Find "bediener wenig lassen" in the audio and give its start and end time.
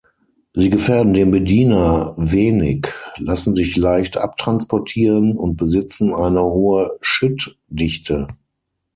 1.29-3.53